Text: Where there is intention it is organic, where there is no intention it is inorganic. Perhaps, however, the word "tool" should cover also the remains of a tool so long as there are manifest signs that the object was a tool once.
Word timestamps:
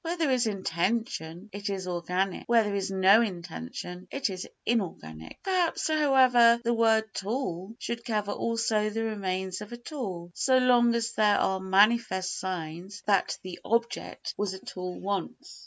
Where 0.03 0.17
there 0.17 0.31
is 0.31 0.47
intention 0.47 1.51
it 1.53 1.69
is 1.69 1.87
organic, 1.87 2.47
where 2.47 2.63
there 2.63 2.73
is 2.73 2.89
no 2.89 3.21
intention 3.21 4.07
it 4.09 4.31
is 4.31 4.47
inorganic. 4.65 5.37
Perhaps, 5.43 5.89
however, 5.89 6.59
the 6.63 6.73
word 6.73 7.13
"tool" 7.13 7.75
should 7.77 8.03
cover 8.03 8.31
also 8.31 8.89
the 8.89 9.03
remains 9.03 9.61
of 9.61 9.73
a 9.73 9.77
tool 9.77 10.31
so 10.33 10.57
long 10.57 10.95
as 10.95 11.11
there 11.11 11.37
are 11.37 11.59
manifest 11.59 12.39
signs 12.39 13.03
that 13.05 13.37
the 13.43 13.59
object 13.63 14.33
was 14.39 14.55
a 14.55 14.59
tool 14.65 14.99
once. 14.99 15.59